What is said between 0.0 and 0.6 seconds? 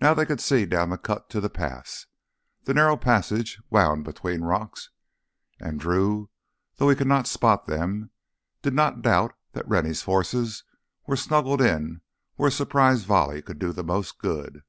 Now they could